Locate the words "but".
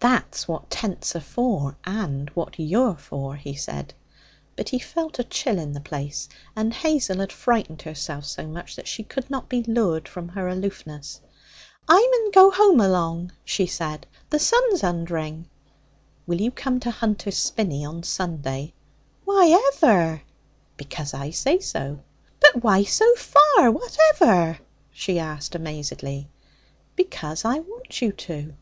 4.56-4.70, 22.40-22.64